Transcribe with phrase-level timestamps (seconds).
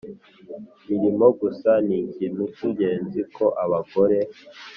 [0.89, 4.17] mirimo gusa ni ikintu cy ingenzi ko abagore